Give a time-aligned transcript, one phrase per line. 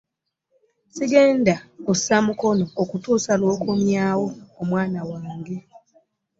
[0.95, 1.55] Sigenda
[1.85, 4.27] kussa mukono okutuusa lw'okomyawo
[4.61, 5.57] omwanange.